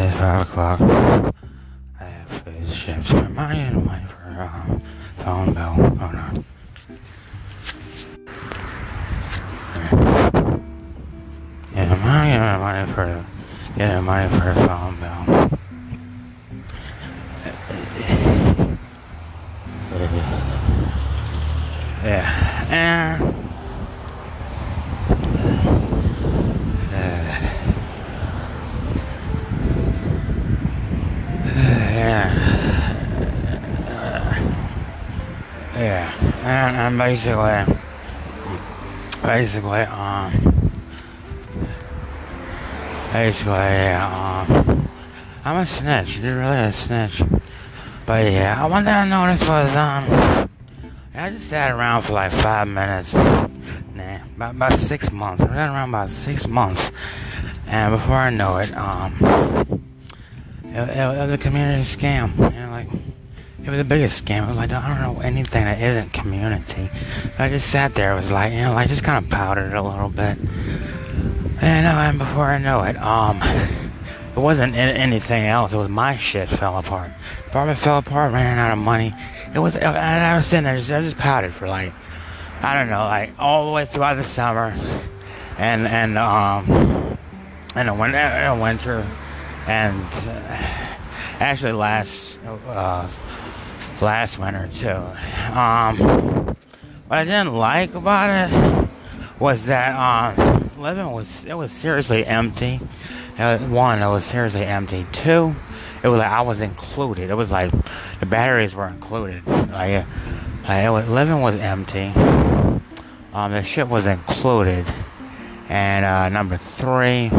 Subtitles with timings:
[0.00, 0.80] it's five o'clock.
[2.00, 4.82] I have to shift my mind and wait for um,
[5.18, 5.74] phone bell.
[5.78, 6.44] Oh no.
[11.74, 13.24] Get money, get money for,
[13.76, 15.50] get money for the phone bell.
[22.04, 23.34] Yeah, and.
[35.76, 36.08] Yeah,
[36.64, 37.76] and, and basically,
[39.22, 40.32] basically, um,
[43.12, 44.88] basically, um,
[45.44, 46.18] I'm a snitch.
[46.18, 47.22] You're really a snitch.
[48.06, 50.48] But yeah, one thing I noticed was, um,
[51.14, 53.12] I just sat around for like five minutes.
[53.12, 55.42] Nah, about, about six months.
[55.42, 56.90] I sat around about six months.
[57.66, 59.82] And before I know it, um,
[60.64, 62.53] it, it, it was a community scam.
[63.64, 64.44] It was the biggest scam.
[64.44, 66.90] It was like, I don't know anything that isn't community.
[67.38, 68.12] I just sat there.
[68.12, 70.36] It was like, you know, like just kind of powdered it a little bit.
[71.62, 75.72] And, uh, and before I know it, um, it wasn't anything else.
[75.72, 77.10] It was my shit fell apart.
[77.46, 79.14] Apartment fell apart, ran out of money.
[79.54, 81.94] It was, and I was sitting there, just, I just powdered for like,
[82.60, 84.74] I don't know, like all the way throughout the summer,
[85.58, 87.18] and and um,
[87.74, 89.06] and the winter, and winter,
[89.66, 90.56] and uh,
[91.40, 93.06] actually last uh,
[94.00, 94.88] last winter too.
[95.52, 96.56] Um,
[97.08, 98.88] what I didn't like about it
[99.38, 102.80] was that um, living was it was seriously empty.
[103.38, 105.06] Uh, one, it was seriously empty.
[105.12, 105.54] Two,
[106.02, 107.30] it was like I was included.
[107.30, 107.72] It was like
[108.20, 109.46] the batteries were included.
[109.46, 110.06] Like,
[110.62, 112.12] like it was, living was empty.
[113.32, 114.86] Um, the shit was included.
[115.68, 117.30] And uh, number three,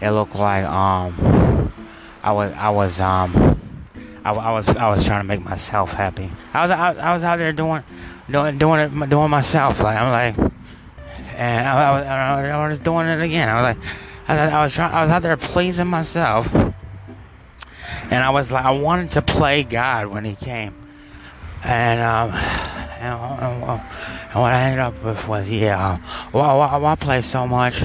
[0.00, 1.72] it looked like um,
[2.22, 3.59] I was I was um,
[4.24, 6.30] I, I, was I was trying to make myself happy.
[6.52, 7.82] I was I, I was out there doing
[8.30, 9.80] doing doing it doing myself.
[9.80, 10.52] Like I'm like,
[11.34, 12.06] and I, I, was,
[12.50, 13.48] I was doing it again.
[13.48, 13.94] I was like,
[14.28, 14.92] I, I was trying.
[14.92, 20.08] I was out there pleasing myself, and I was like, I wanted to play God
[20.08, 20.74] when He came,
[21.64, 22.32] and um,
[23.00, 23.80] and, and
[24.40, 25.98] what I ended up with was yeah,
[26.32, 27.78] well, why, why play so much?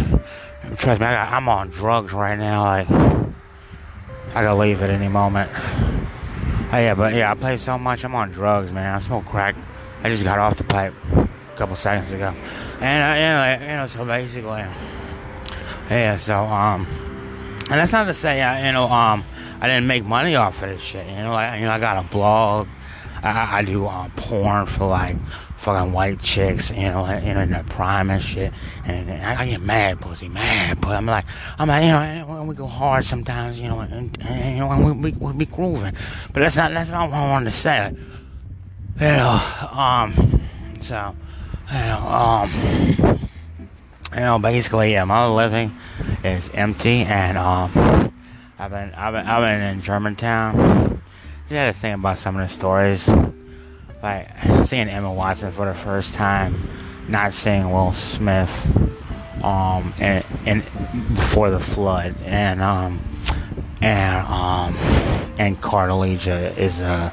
[0.77, 2.63] Trust me, I got, I'm on drugs right now.
[2.63, 2.89] Like
[4.29, 5.49] I gotta leave at any moment.
[6.75, 8.03] Oh, yeah, but yeah, I play so much.
[8.03, 8.93] I'm on drugs, man.
[8.93, 9.55] I smoke crack.
[10.03, 12.35] I just got off the pipe a couple seconds ago,
[12.81, 14.65] and uh, you know, you know, so basically,
[15.89, 16.17] yeah.
[16.17, 16.85] So um,
[17.69, 19.23] and that's not to say, uh, you know, um,
[19.61, 21.07] I didn't make money off of this shit.
[21.07, 22.67] You know, like you know, I got a blog.
[23.23, 25.15] I, I do uh, porn for like
[25.57, 28.53] fucking white chicks, you know, in the prime and shit.
[28.85, 30.81] And, and I, I, get mad, pussy, mad.
[30.81, 31.25] But I'm like,
[31.57, 35.11] I'm like, you know, we go hard sometimes, you know, and, and you know, we,
[35.11, 35.95] we, we be grooving.
[36.33, 37.95] But that's not that's not what I wanted to say.
[38.99, 40.41] You know, um,
[40.79, 41.15] so,
[41.67, 43.19] you know, um,
[44.13, 45.75] you know, basically, yeah, my living
[46.23, 48.13] is empty, and um,
[48.57, 51.01] I've been I've been I've been in Germantown.
[51.49, 53.07] Had to think about some of the stories
[54.05, 54.29] like
[54.67, 56.69] seeing Emma Watson for the first time,
[57.07, 58.53] not seeing Will Smith,
[59.43, 60.63] um, and, and
[61.15, 62.99] before the flood, and um,
[63.81, 64.75] and um,
[65.39, 67.11] and Cartelija is a,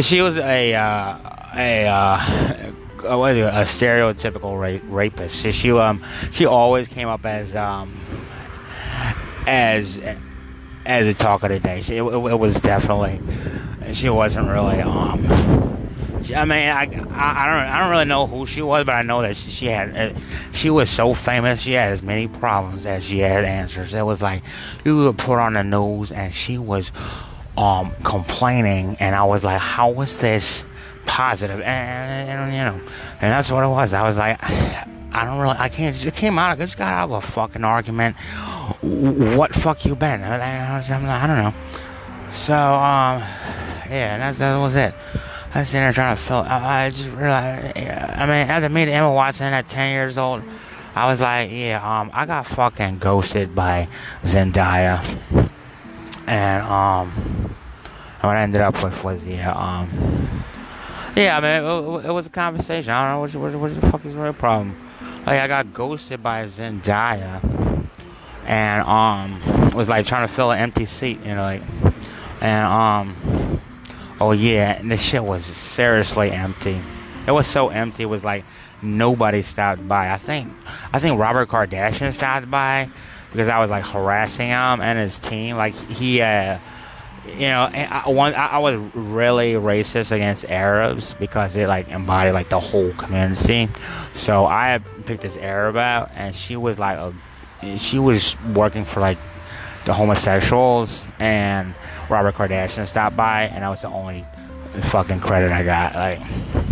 [0.00, 1.18] she was a uh,
[1.56, 1.86] a.
[1.86, 2.72] Uh,
[3.16, 5.40] what is it, a stereotypical rape, rapist.
[5.40, 7.96] She, she um she always came up as um
[9.46, 10.00] as
[10.84, 11.80] as a talk of the day.
[11.80, 13.20] She, it, it was definitely
[13.92, 15.67] she wasn't really um
[16.34, 19.02] I mean, I, I, I don't I don't really know who she was, but I
[19.02, 20.18] know that she, she had uh,
[20.52, 21.60] she was so famous.
[21.60, 23.94] She had as many problems as she had answers.
[23.94, 24.42] It was like
[24.84, 26.92] you would put on the news, and she was
[27.56, 30.64] um complaining, and I was like, how was this
[31.06, 31.60] positive?
[31.60, 33.92] And, and you know, and that's what it was.
[33.92, 34.38] I was like.
[35.10, 37.64] I don't really, I can't, it came out, I just got out of a fucking
[37.64, 38.14] argument.
[38.82, 40.22] What fuck you been?
[40.22, 41.54] I, I, I don't know.
[42.30, 43.22] So, um,
[43.88, 44.92] yeah, that's, that was it.
[45.54, 46.38] I was sitting there trying to fill.
[46.38, 47.78] I, I just realized.
[47.78, 50.42] I mean, after meeting Emma Watson at 10 years old,
[50.94, 53.88] I was like, yeah, um, I got fucking ghosted by
[54.22, 55.00] Zendaya,
[56.26, 57.10] and um,
[58.20, 59.88] what I ended up with was yeah, um,
[61.14, 62.92] yeah, I mean, it, it was a conversation.
[62.92, 64.76] I don't know what, what, what the fuck is the real problem.
[65.24, 67.40] Like, I got ghosted by Zendaya,
[68.44, 71.62] and um, was like trying to fill an empty seat, you know, like,
[72.40, 73.16] and um
[74.20, 76.80] Oh yeah, and the shit was seriously empty.
[77.26, 78.02] It was so empty.
[78.04, 78.44] It was like
[78.82, 80.12] nobody stopped by.
[80.12, 80.52] I think
[80.92, 82.90] I think Robert Kardashian stopped by
[83.30, 85.56] because I was like harassing him and his team.
[85.56, 86.58] Like he, uh,
[87.26, 92.32] you know, I, one I, I was really racist against Arabs because they like embody
[92.32, 93.68] like the whole community.
[94.14, 99.00] So I picked this Arab out, and she was like a, she was working for
[99.00, 99.18] like
[99.84, 101.74] the homosexuals, and
[102.08, 104.24] Robert Kardashian stopped by, and that was the only
[104.80, 105.94] fucking credit I got.
[105.94, 106.67] Like.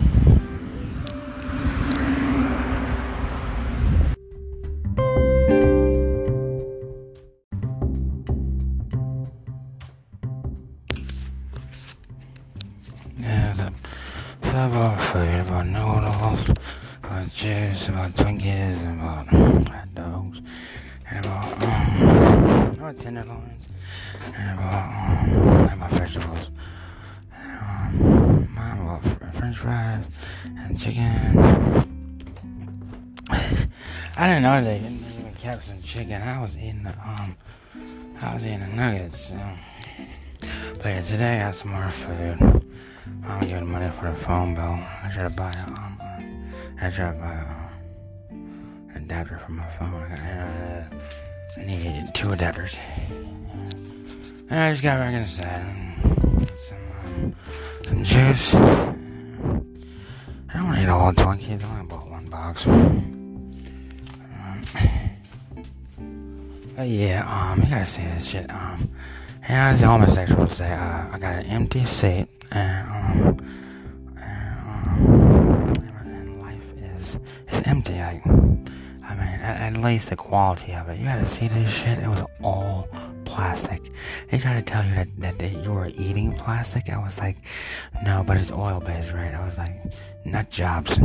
[34.18, 36.22] I didn't know they even kept some chicken.
[36.22, 37.36] I was eating the um,
[38.22, 39.34] I was eating the nuggets.
[40.78, 42.64] But yeah, today I got some more food.
[43.26, 44.78] I'm giving money for the phone bill.
[45.02, 46.00] I try to buy a, um,
[46.80, 47.44] I try to buy
[48.30, 49.92] an adapter for my phone.
[49.94, 52.78] I, got, uh, I need two adapters.
[54.48, 55.62] And I just got back inside
[56.54, 57.34] some, um,
[57.84, 58.54] some juice.
[58.54, 58.60] I
[60.54, 61.62] don't want to eat a whole Twinkie.
[61.62, 62.66] I only bought one box.
[66.76, 68.50] But yeah, um, you gotta see this shit.
[68.50, 68.90] Um,
[69.49, 73.38] and as the homosexual say, uh, I got an empty seat and um,
[74.19, 77.19] and, um, and life is
[77.50, 77.94] is empty.
[77.94, 80.99] Like, I mean, at, at, least the quality of it.
[80.99, 81.99] You gotta see this shit.
[81.99, 82.88] It was all
[83.25, 83.90] plastic.
[84.31, 86.90] They tried to tell you that, that, that you were eating plastic.
[86.90, 87.38] I was like,
[88.05, 89.32] no, but it's oil based, right?
[89.34, 89.93] I was like,
[90.25, 90.99] nut jobs.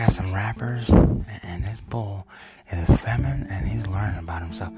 [0.00, 2.26] Got some rappers, and this bull
[2.72, 4.72] is feminine, and he's learning about himself.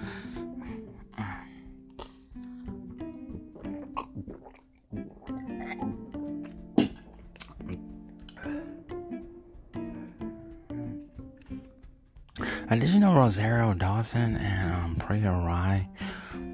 [12.72, 15.86] And did you know Rosario Dawson and um, Priya Rai,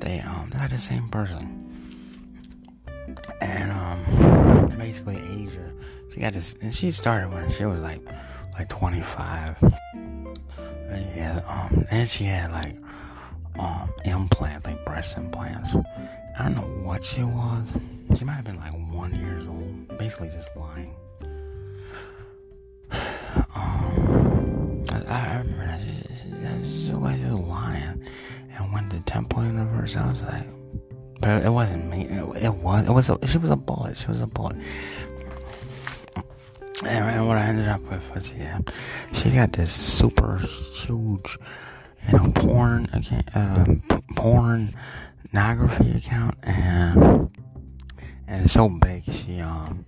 [0.00, 1.47] they um they're the same person.
[3.41, 5.73] And um basically Asia.
[6.12, 8.00] She got this and she started when she was like
[8.55, 9.59] like 25.
[9.62, 10.37] And
[11.15, 12.75] yeah, um, and she had like
[13.56, 15.76] um implants, like breast implants.
[16.37, 17.73] I don't know what she was.
[18.17, 20.97] She might have been like one years old, basically just lying.
[23.55, 25.77] Um, I, I remember that
[26.28, 28.04] she, she, she was lying,
[28.52, 29.96] and went to Temple Universe.
[29.96, 30.46] I was like,
[31.20, 32.06] but it wasn't me.
[32.06, 32.86] It, it was.
[32.86, 33.10] It was.
[33.10, 33.96] A, she was a bullet.
[33.96, 34.56] She was a bullet.
[36.86, 38.60] And what I ended up with was, yeah,
[39.12, 41.36] she got this super huge,
[42.06, 43.82] you know, porn account, um,
[44.14, 47.36] pornography account, and
[48.29, 49.05] and it's so big.
[49.05, 49.87] She um,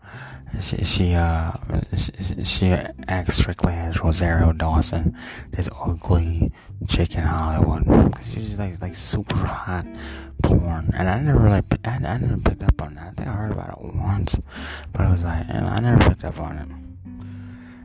[0.59, 1.53] she she uh,
[1.97, 2.67] she, she
[3.07, 5.17] acts strictly as Rosario Dawson,
[5.51, 6.51] this ugly
[6.89, 8.15] chick in Hollywood.
[8.23, 9.87] She's like like super hot
[10.43, 13.09] porn, and I never really, I, I never picked up on that.
[13.09, 14.41] I think I heard about it once,
[14.93, 16.69] but it was like, and I never picked up on it.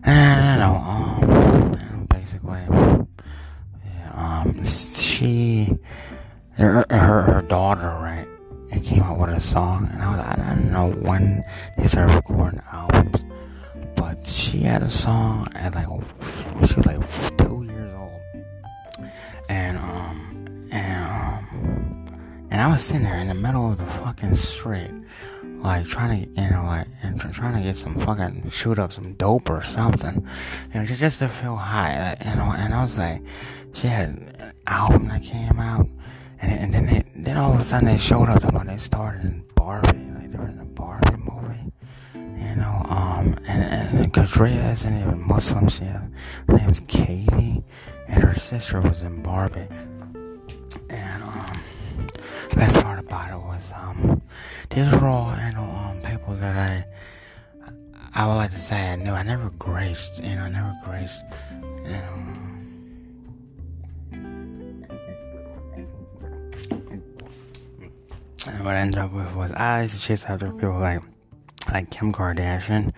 [0.07, 2.61] And you know, um, basically,
[3.85, 5.75] yeah, um, she,
[6.53, 8.24] her, her, her daughter, right?
[9.35, 11.43] A song, and I I don't know when
[11.77, 13.25] they started recording albums,
[13.95, 15.87] but she had a song at like,
[16.65, 18.21] she was like two years old,
[19.49, 24.35] and um, and um, and I was sitting there in the middle of the fucking
[24.35, 24.91] street
[25.65, 29.13] like trying to, you know, like and trying to get some fucking shoot up some
[29.13, 30.25] dope or something,
[30.73, 32.53] you know, just just to feel high, you know.
[32.55, 33.21] And I was like,
[33.73, 35.87] she had an album that came out,
[36.41, 39.25] and and then they, then all of a sudden they showed up when they started
[39.25, 41.71] in Barbie, like they were in a Barbie movie,
[42.13, 42.85] you know.
[42.89, 45.69] Um, and and Kadria isn't even Muslim.
[45.69, 46.09] She her
[46.49, 47.63] name was Katie,
[48.07, 49.67] and her sister was in Barbie,
[50.89, 51.59] and um,
[52.55, 54.21] best part about it was um
[54.69, 56.85] these were all, you know, um, people that I,
[58.13, 59.11] I would like to say I knew.
[59.11, 61.23] I never graced, you know, I never graced,
[61.83, 62.34] you know.
[68.47, 71.01] And what I ended up with was I used to chase after people like
[71.71, 72.93] like Kim Kardashian,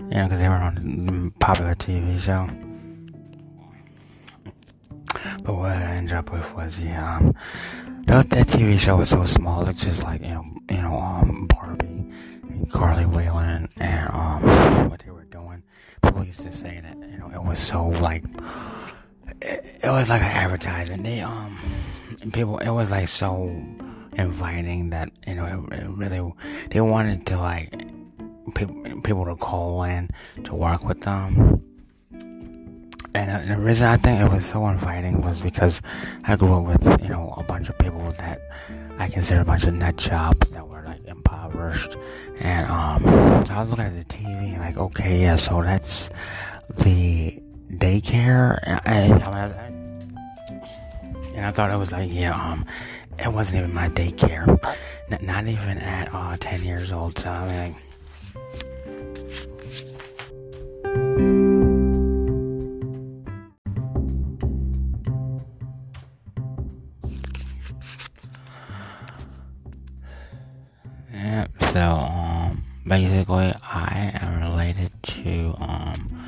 [0.00, 2.48] you know, because they were on the popular TV show.
[5.42, 7.34] But what I ended up with was the um,
[8.06, 9.68] that, that TV show was so small.
[9.68, 12.10] It's just like you know, you know, um, Barbie
[12.48, 15.62] and Carly Whelan and um, what they were doing.
[16.02, 18.24] People used to say that you know it was so like
[19.40, 21.02] it, it was like an advertisement.
[21.02, 21.58] They um,
[22.32, 23.50] people it was like so
[24.14, 26.32] inviting that you know it, it really
[26.70, 27.70] they wanted to like
[28.54, 30.10] people people to call in
[30.44, 31.62] to work with them.
[33.14, 35.82] And, uh, the reason I think it was so inviting was because
[36.24, 38.40] I grew up with you know a bunch of people that
[38.98, 41.96] I consider a bunch of nut jobs that were like impoverished,
[42.40, 43.02] and um,
[43.46, 46.08] so I was looking at the TV like, okay, yeah, so that's
[46.78, 47.38] the
[47.72, 49.22] daycare, and, and,
[51.34, 52.64] and I thought it was like, yeah, um,
[53.18, 54.46] it wasn't even my daycare,
[55.08, 57.18] not, not even at uh, ten years old.
[57.18, 57.76] So I mean, like,
[71.72, 76.22] So, um, basically, I am related to, um,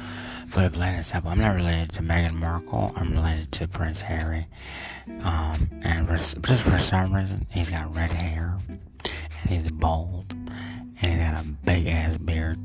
[0.55, 1.33] put it plain and simple.
[1.33, 2.93] I'm not related to Meghan Markle.
[2.95, 4.47] I'm related to Prince Harry.
[5.23, 10.97] Um, and for, just for some reason, he's got red hair, and he's bald, and
[11.01, 12.59] he's got a big ass beard,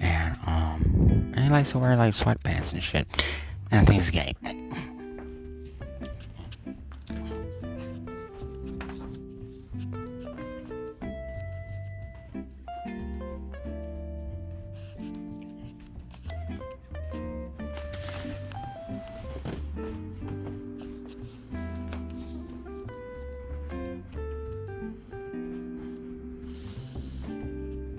[0.00, 3.06] and, um, and he likes to wear, like, sweatpants and shit.
[3.70, 4.34] And I think he's gay.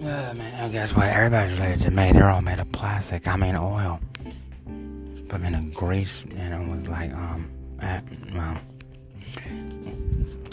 [0.07, 1.09] Uh, man, guess what?
[1.09, 2.13] Everybody's related to me.
[2.13, 3.27] They're all made of plastic.
[3.27, 3.99] I mean, oil.
[5.27, 8.57] Put them in a grease, and it was like, um, at, well,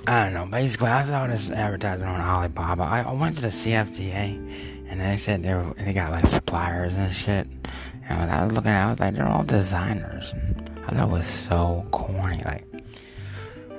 [0.09, 0.47] I don't know.
[0.47, 2.83] Basically, I saw this advertisement on Alibaba.
[2.83, 7.15] I, went to the CFDA, and they said they were, they got like suppliers and
[7.15, 7.47] shit.
[8.09, 10.35] And when I was looking at, it, I was like, they're all designers.
[10.89, 12.67] I thought it was so corny, like.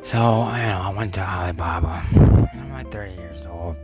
[0.04, 2.02] So, you know, I went to Alibaba,
[2.96, 3.76] 30 years old.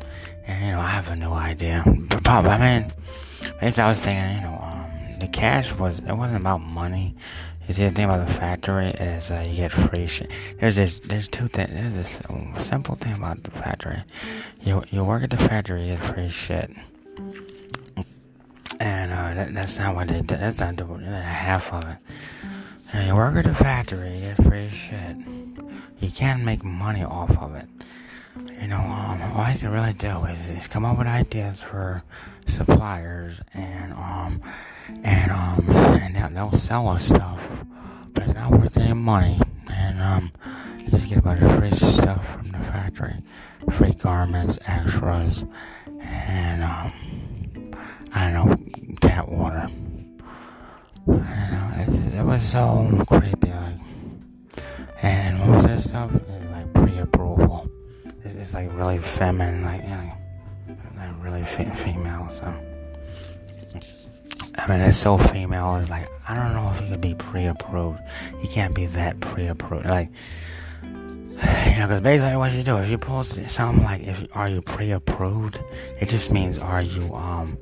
[0.47, 1.83] And, you know, I have a new idea.
[1.85, 2.93] But, I mean,
[3.59, 7.13] basically, I was thinking, you know, um, the cash was, it wasn't about money.
[7.67, 10.31] You see, the thing about the factory is uh, you get free shit.
[10.61, 12.21] There's this, there's two things, there's this
[12.57, 14.01] simple thing about the factory.
[14.61, 16.71] You, you work at the factory, you get free shit.
[18.79, 23.05] And, uh, that, that's not what they, that's not the, half of it.
[23.05, 25.17] You work at the factory, you get free shit.
[25.99, 27.67] You can't make money off of it
[28.35, 32.03] you know, um, all I can really do is, is come up with ideas for
[32.45, 34.41] suppliers and, um,
[35.03, 37.49] and, um, and they'll, sell us stuff,
[38.13, 39.39] but it's not worth any money.
[39.69, 40.31] And, um,
[40.79, 43.15] you just get a bunch of free stuff from the factory.
[43.69, 45.45] Free garments, extras,
[46.01, 46.93] and, um,
[48.13, 49.67] I don't know, cat water.
[51.07, 53.79] I know, it was so creepy, like,
[55.01, 57.69] and most of the stuff is like pre-approval
[58.35, 60.11] it's, it's like really feminine, like, you know,
[60.97, 62.29] like really fe- female.
[62.31, 62.53] So,
[64.55, 65.75] I mean, it's so female.
[65.75, 67.99] It's like I don't know if you could be pre-approved.
[68.41, 69.85] You can't be that pre-approved.
[69.85, 70.09] Like,
[70.83, 74.61] you know, because basically what you do, if you post something like, "If are you
[74.61, 75.59] pre-approved,"
[75.99, 77.57] it just means are you um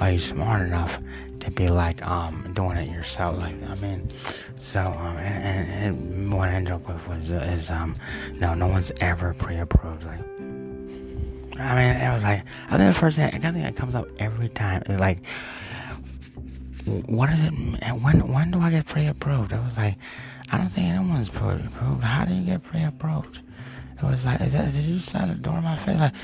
[0.00, 0.98] are you smart enough
[1.40, 3.38] to be like um doing it yourself?
[3.38, 4.10] Like I mean,
[4.58, 7.96] so um and, and, and what I ended up with was is um
[8.34, 10.20] no no one's ever pre-approved like.
[11.60, 14.06] I mean, it was like I think the first thing I think that comes up
[14.18, 15.24] every time is like,
[17.06, 17.50] what is it?
[17.50, 19.52] When when do I get pre-approved?
[19.52, 19.96] I was like,
[20.50, 22.02] I don't think anyone's pre-approved.
[22.02, 23.40] How do you get pre-approved?
[24.00, 25.98] It was like, is that, did you sign the door in my face?
[25.98, 26.14] Like,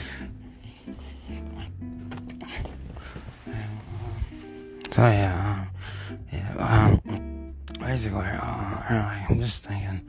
[4.95, 6.95] So yeah, um, yeah.
[7.05, 10.09] Um, basically, uh, I'm just thinking.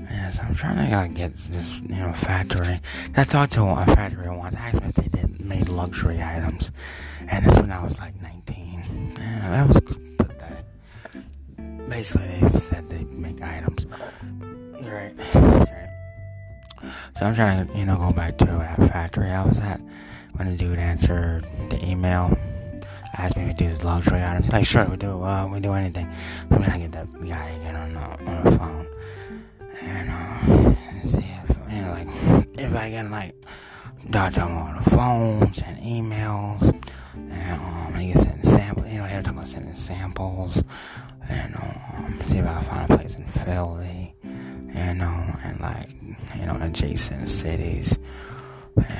[0.00, 2.80] Yes, I'm trying to uh, get this, you know, factory.
[3.16, 4.56] I talked to a factory once.
[4.56, 6.72] I asked them if they did made luxury items,
[7.28, 9.14] and this when I was like 19.
[9.20, 10.64] And that was pathetic.
[11.88, 13.86] Basically, they said they make items.
[14.72, 15.14] Right.
[15.36, 15.88] right.
[17.14, 19.80] So I'm trying to, you know, go back to that factory I was at
[20.32, 22.36] when the dude answered the email
[23.18, 24.52] asked me if we do this luxury items.
[24.52, 25.22] Like, sure, we do.
[25.22, 26.08] Uh, we do anything.
[26.50, 28.86] I'm trying to get that guy again on on the phone
[29.80, 32.08] and uh, see if you know, like,
[32.58, 33.34] if I can like
[34.06, 36.62] to them on the phone, send emails,
[37.14, 38.86] and um, I can send samples.
[38.90, 40.62] You know, they were talking about sending samples,
[41.28, 45.90] and um, see if I can find a place in Philly, you know, and like
[46.36, 47.98] you know, adjacent cities,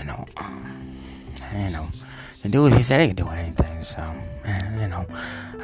[0.07, 0.97] know, um,
[1.55, 1.89] you know,
[2.47, 4.01] the dude he said he could do anything, so
[4.79, 5.05] you know,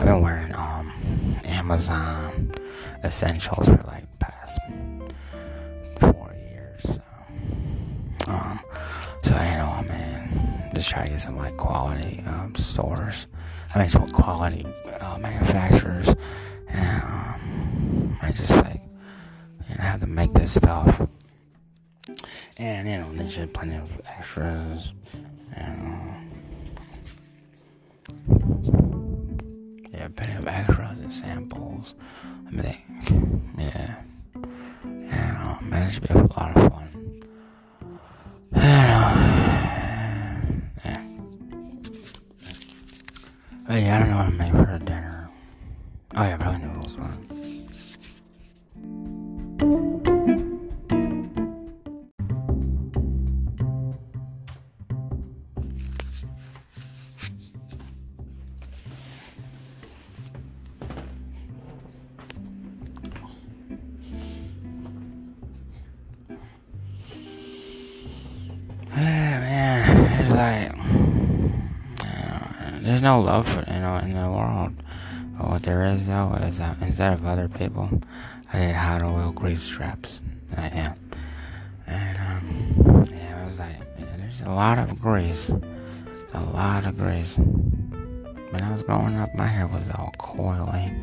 [0.01, 0.93] I've been wearing um
[1.45, 2.53] Amazon
[3.05, 4.59] essentials for like past
[6.01, 7.03] four years, so
[8.33, 8.59] um,
[9.23, 13.29] so you know, I mean, just try to get some like quality um, stores.
[13.75, 14.67] I mean, some quality
[15.01, 16.09] uh, manufacturers,
[16.69, 18.83] and um, I just like
[19.69, 21.07] you know have to make this stuff.
[22.57, 24.95] And you know, there's just plenty of extras,
[25.55, 26.32] and um,
[30.02, 31.94] yeah, plenty of extras and samples.
[32.49, 33.94] I mean, yeah,
[34.85, 36.88] and um, man, it be a lot of fun.
[43.68, 45.30] Oh, yeah, I don't know what I'm making for dinner.
[46.16, 46.99] Oh yeah, probably noodles.
[73.02, 74.73] No love you know in the world.
[75.37, 77.90] But what there is though is that instead of other people,
[78.52, 80.21] I did hot oil grease traps.
[80.56, 80.94] I am,
[81.88, 85.50] and um, yeah, it was like man, there's a lot of grease,
[86.32, 87.37] a lot of grease.
[87.37, 90.94] When I was growing up, my hair was all coily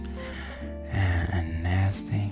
[0.92, 2.32] and, and nasty,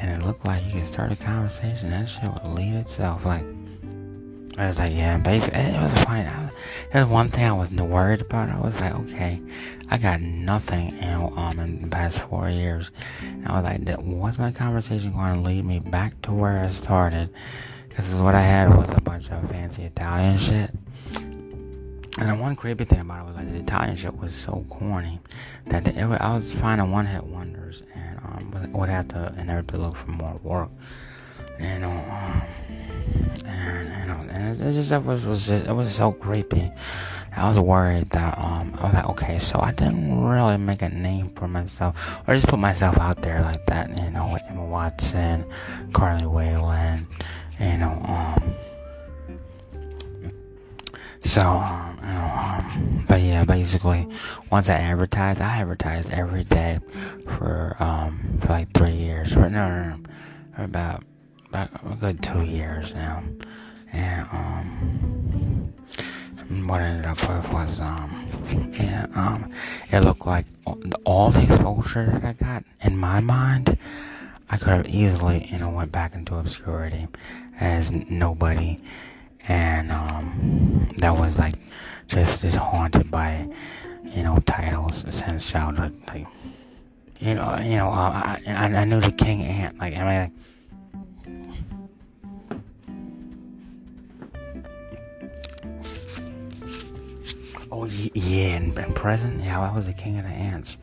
[0.00, 1.90] and it looked like you could start a conversation.
[1.90, 3.44] That shit would lead itself like.
[4.56, 6.30] I was like, yeah, basically, it was funny.
[6.92, 8.50] There's one thing I wasn't worried about.
[8.50, 9.40] I was like, okay,
[9.90, 12.92] I got nothing, you know, um, in the past four years.
[13.20, 16.68] And I was like, what's my conversation going to lead me back to where I
[16.68, 17.30] started?
[17.88, 20.70] Because what I had was a bunch of fancy Italian shit.
[22.20, 25.18] And the one creepy thing about it was like the Italian shit was so corny
[25.66, 29.80] that the, it, I was finding one hit wonders and um, would have to inevitably
[29.80, 30.70] look for more work.
[31.58, 32.42] You know, um,
[33.46, 36.70] and you know, and it, it just it was was just, it was so creepy.
[37.36, 40.88] I was worried that um I was like okay, so I didn't really make a
[40.88, 43.96] name for myself or just put myself out there like that.
[43.98, 45.44] You know, with Emma Watson,
[45.92, 47.06] Carly Whalen,
[47.60, 48.54] you know, um.
[51.22, 54.06] So, um, you know, um, but yeah, basically,
[54.50, 56.80] once I advertised, I advertised every day
[57.26, 59.32] for um for like three years.
[59.32, 59.96] For no, no, no,
[60.54, 61.02] for about
[61.54, 63.22] about a good two years now,
[63.92, 65.72] and um,
[66.66, 68.28] what I ended up with was um,
[69.14, 69.52] um,
[69.92, 70.46] it looked like
[71.04, 73.78] all the exposure that I got in my mind,
[74.50, 77.06] I could have easily, you know, went back into obscurity
[77.60, 78.80] as nobody,
[79.46, 81.54] and um, that was like
[82.08, 83.48] just just haunted by,
[84.04, 86.26] you know, titles since childhood, like.
[87.20, 89.78] You know, you know, uh, I, I knew the King Ant.
[89.78, 90.30] Like, I mean, like,
[97.76, 100.76] Oh yeah, in prison, yeah, I was the king of the ants.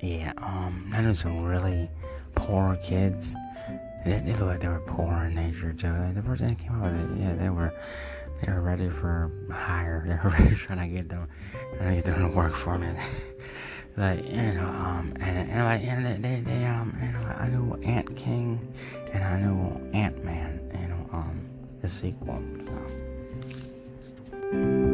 [0.00, 1.90] Yeah, um, I knew some really
[2.36, 3.34] poor kids.
[4.04, 5.92] They, they looked like they were poor in nature too.
[6.14, 7.74] The person that came up with it, yeah, they were
[8.40, 10.04] they were ready for hire.
[10.06, 11.26] They were ready trying to get them
[11.76, 12.90] trying to get them to work for me.
[13.96, 17.74] like you know, um, and, and like and they, they um, you know, I knew
[17.82, 18.60] Ant King
[19.12, 21.44] and I knew Ant Man, you know, um,
[21.82, 22.40] the sequel.
[22.62, 22.97] So.
[24.50, 24.87] Thank you.